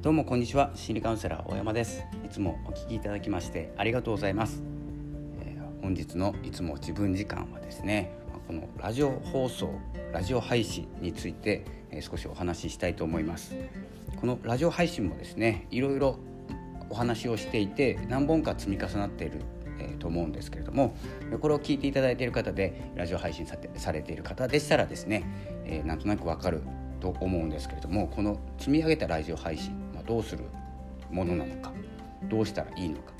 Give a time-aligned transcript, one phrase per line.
[0.00, 2.04] どうもこんにちは心理カウンセラー大山です。
[2.24, 4.62] いつもお聞きいただきましてありがとうございます、
[5.40, 8.16] えー、本日のいつも自分時間はですね
[8.46, 9.72] このラジオ放送
[10.12, 13.56] ラジオ配信について、えー、少しお話ししたいと思います。
[14.20, 16.20] このラジオ配信もですねいろいろ
[16.90, 19.40] お話をしていて何本か積み重なっている
[19.80, 20.94] えと思うんですけれども
[21.40, 25.24] これを聞いていただいている方でラジオ配信さてされている方でしたらですね、
[25.64, 26.62] えー、なんとなくわかる
[27.00, 29.72] と思うんですけれどもこの積み上げたラジオ配信、
[30.08, 30.44] どうする？
[31.10, 31.70] ものなのか？
[32.24, 33.12] どうしたらいいのか、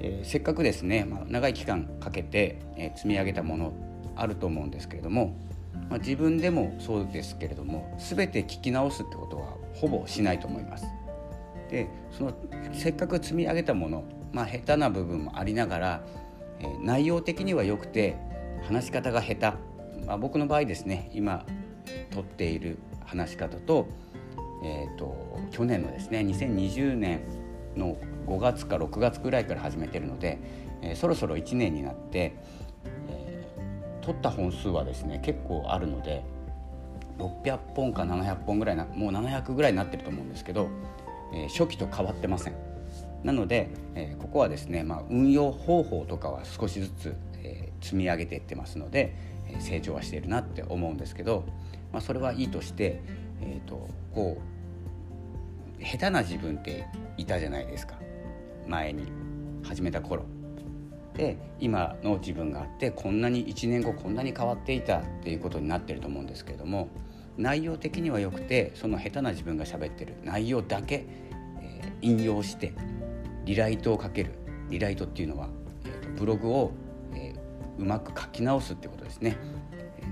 [0.00, 3.72] えー、せっかくですね、まあ、長い期間かけて、えー、積み上げたもの
[4.16, 5.36] あると思うんですけれども、
[5.88, 10.84] まあ、自分でもそうですけれども全て聞き直すってことはほぼしないと思います。
[11.70, 12.34] でその
[12.72, 16.04] せっかく積み上げたものまあ、下手な部分もありながら、
[16.58, 18.18] えー、内容的には良くて
[18.64, 21.46] 話し方が下手、まあ、僕の場合ですね今
[22.10, 23.88] 撮っている話し方と,、
[24.66, 27.20] えーと、去年のですね2020年
[27.76, 30.38] の5月か6月ぐらいから始めてるので、
[30.82, 32.34] えー、そろそろ1年になって、
[33.08, 36.24] えー、撮った本数はですね結構あるので
[37.18, 40.68] 600本か700本ぐらいなもう700ぐらいになってると思うんですけど、
[41.32, 42.54] えー、初期と変わってません。
[43.22, 49.16] なので、え、ここはですね、まあ、運用方法とかは少しずつ、え、積み上げていってますので、
[49.48, 51.44] え、成長はしているなって思うんですけど、
[51.92, 53.00] まあ、それはいいとして、
[53.40, 54.55] えーと、こう
[55.80, 57.96] 下手な自分っていたじゃないですか。
[58.66, 59.06] 前に
[59.62, 60.24] 始めた頃。
[61.14, 66.90] で今の自分があってこんなに1年後こんなに変わっていたっていうことになってると思うんですけれども
[67.38, 70.14] 内容的にはよくてその下手な自分が喋ってる。
[70.24, 71.06] 内容だけ、
[71.60, 72.72] えー、引用して
[73.44, 74.32] リライトをかける。
[74.68, 75.48] リライトっていうのは、
[75.84, 76.72] えーと、ブログを、
[77.14, 79.36] えー、うまく書き直すってことですね。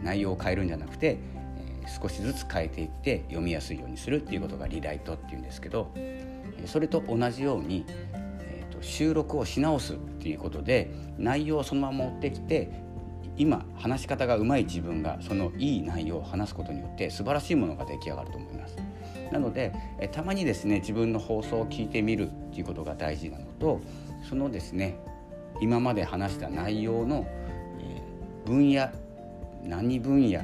[0.03, 1.19] 内容を変えるんじゃなくて、
[1.87, 5.93] 少しずつ変えていって読みやすいようにするっていうことがリライトっていうんですけど
[6.67, 12.85] それと同じように、えーと、収録をし直すっていうことで内容をそのまま持ってきて
[13.37, 18.77] 今話し方がうまい自分がそのいい内容を話すことによって素晴らしいものが出来上がると思います。
[19.33, 23.81] なのでえたまにですね自分の放送を聞いてみるっていうことが大事なのと
[24.29, 24.97] そのですね
[25.61, 27.27] 今まで話した内容の、
[27.81, 28.03] え
[28.47, 28.91] 分野
[29.63, 30.43] 何分野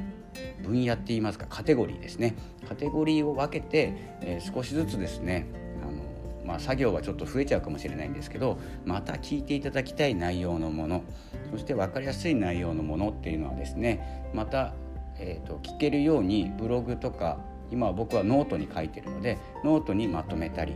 [0.63, 2.35] 分野って言いますかカテゴリーですね。
[2.67, 5.45] カテゴリーを分けて、え少しずつですね
[5.83, 6.03] あの、
[6.45, 11.03] まあ、作業はちょっと増えちゃうかもしれないんですけどまた聞いていただきたい内容のもの
[11.51, 14.73] そして分かりやすい内容のものっていうのはですねまた、
[15.17, 17.39] えーと聞けるようにブログとか
[17.71, 20.75] 今は僕はノートに書いてるのでノートにまとめたり、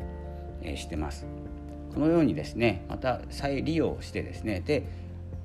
[0.62, 1.28] えしてます。
[1.94, 4.86] このようにですねまた再利用してですねで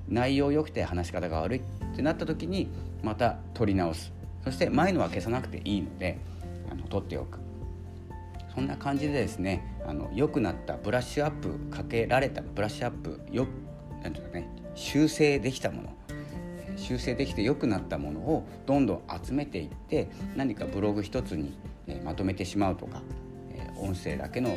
[0.08, 1.62] 内容良くて話し方が悪いっ
[1.94, 2.68] てなった時に
[3.02, 4.12] また取り直す。
[4.44, 6.18] そして前のは消さなくていいので
[6.70, 7.38] あの取っておく。
[8.54, 13.46] そんな感じでですねあの良くなったブラッシュアップかけられたブラッシュアップよ
[14.02, 15.94] なんていうかね修正できたもの。
[16.76, 21.54] 修正できて良くなったものをどんどん集めていって何かブログ一つに
[22.04, 23.02] まとめてしまうとか
[23.76, 24.56] 音声だけの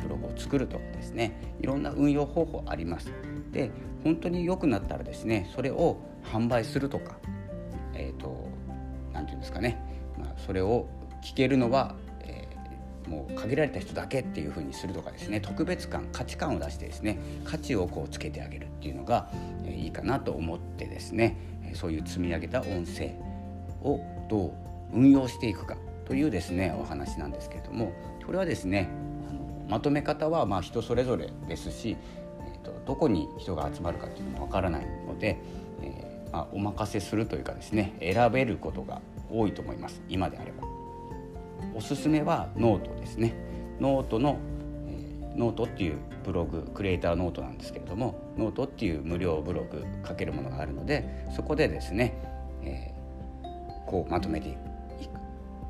[0.00, 1.32] ブログを作るとかですね。
[1.60, 3.10] いろんな運用方法あります。
[3.50, 3.70] で
[4.04, 7.16] 本当に良くなったらですねそれを販売するとか、
[8.24, 8.48] と
[9.12, 9.78] 何て言うんですかね、
[10.18, 10.88] まあ、それを
[11.22, 12.48] 聞けるのはえ
[13.08, 15.40] もう限られた人だけっていう風にするとかですね。
[15.40, 17.18] 特別感価値観を出してですね。
[17.44, 19.30] 価値をこうつけてあげるっていうのが、
[19.66, 21.36] えいいかなと思ってですね。
[21.74, 23.14] そういう積み上げた音声
[23.82, 24.52] をどう
[24.92, 25.76] 運用していくか
[26.06, 27.92] というですねお話なんですけれども。
[28.24, 28.88] これはですね
[29.68, 31.96] まとめ方はま人それぞれですし、
[32.46, 35.38] えーと、どこに人が集まるかっていうのもわからないので、
[35.82, 39.00] えー、まあ、お任せするというかですね選べることが
[39.30, 40.66] 多いと思います今であれば。
[41.76, 43.34] おすすめはノートですね。
[43.80, 44.38] ノートの、
[44.88, 52.14] えー、ノートっていうブログクリエイターノートなんですけれどもノートっていう無料ブログ書けるものがあるのでそこでですね、
[52.62, 54.58] えー、こうまとめていく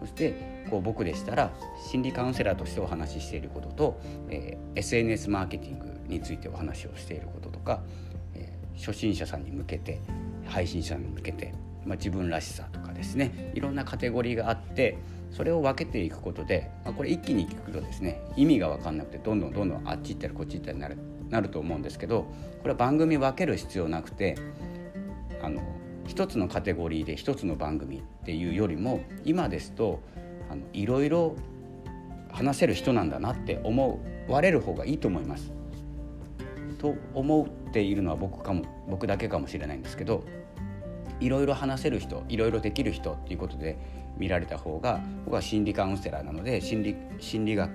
[0.00, 1.50] そしてこう僕でしたら
[1.90, 4.00] 心理カウンセラーとしてお話ししていることと、
[4.30, 7.82] えー、SNS マーケティングについてお話をしていることとか、
[8.34, 10.00] え、初心者さんに向けて
[10.46, 11.54] 配信者に向けて、
[11.84, 14.98] まあ、自分らしさとかですねいろんなカテゴリーがあって
[15.30, 20.96] それを分けていくことで、まあ、これ一気に聞くとですね意味が分かんなくてどんどんどんどんあっち行ったりこっち行ったりなる
[21.30, 22.28] なると思うんですけどこ
[22.64, 24.36] れは番組分ける必要なくて
[25.42, 25.62] あの
[26.06, 30.00] 一つのカテゴリーで一つの番組っていうよりも今ですと
[30.50, 31.34] あのいろいろ
[32.30, 35.52] 話せる人なんだなって思われる方がいいと思います。
[36.84, 40.22] と思っているのは僕かも僕だけかもしれないんですけど
[41.18, 43.78] いろいろ話せる人いろいろできる人っていうことで
[44.18, 47.70] 見られた方が僕は心理カウンセラーなので心理心理学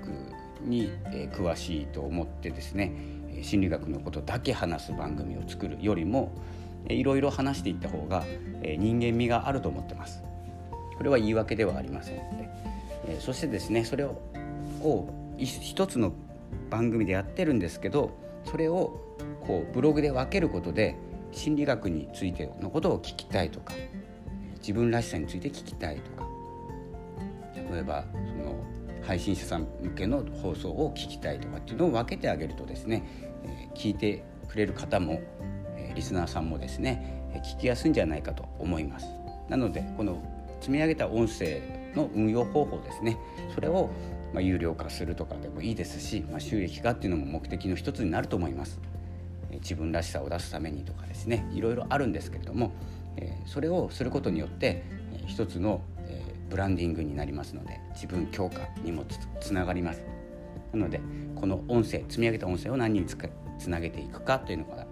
[0.62, 2.94] に、え詳しいと思ってですね
[3.42, 6.32] 心理学のことだけ話す番組を作るよりも
[6.88, 8.24] いろいろ話していった方が
[8.62, 10.22] 人間味があると思ってます。
[10.98, 13.20] これは言い訳ではありませんので。
[13.22, 14.22] そしてですねそれを
[15.38, 16.14] 一つの
[16.70, 19.00] 番組でやってるんですけどそれを
[19.42, 20.96] こうブログで分けることで
[21.32, 23.74] 心理学についてのことを聞きたいとか
[24.60, 26.28] 自分らしさについて聞きたいとか
[27.72, 28.56] 例えばその
[29.04, 33.04] 配信者さん向けの放送を聞きたいとかっていうのを分けてあげるとですね、
[33.44, 35.22] え聞いてくれる方も、
[35.78, 39.08] えリスナーさんもですね聞きやすいんじゃないかと思います。
[39.48, 40.22] なのでこの
[40.60, 41.62] 積み上げた音声
[41.96, 43.18] の運用方法ですね
[43.54, 43.90] それを
[44.34, 48.80] ま有料化するとかでもいいですし、まあ、収益化っていうのも目的の一つになると思います。
[49.62, 51.50] 自分らしさを出すためにとかですね。
[51.52, 52.72] いろいろあるんですけれども、
[53.46, 54.84] それをすることによって、
[55.28, 55.82] 一つの、
[56.50, 59.06] ブランディングになりますので自分強化にも
[59.40, 60.02] つながります。
[60.74, 61.00] なので
[61.36, 63.16] この音声積み上げた音声を何につ
[63.60, 64.88] つなげていくかというのが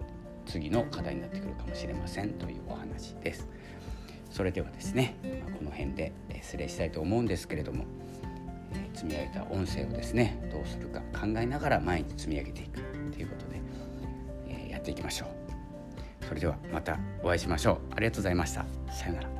[0.46, 3.48] 次の課題になってくるかもしれませんというお話です。
[4.30, 5.16] それではですね、
[5.58, 6.12] この辺で
[6.42, 7.84] 失礼したいと思うんですけれども
[8.94, 12.80] 積み上げた音声をですねどうするか考えながら毎日積み上げていく。
[13.12, 13.60] ということで
[14.48, 16.24] えやっていきましょう。
[16.26, 17.94] それではまたお会いしましょう。
[17.94, 18.64] ありがとうございました。
[18.92, 19.37] さようなら。